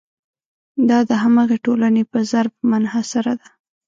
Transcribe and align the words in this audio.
دا 0.89 0.99
د 1.09 1.11
همغې 1.23 1.57
ټولنې 1.65 2.03
په 2.11 2.19
ظرف 2.31 2.53
منحصره 2.71 3.33
ده. 3.39 3.47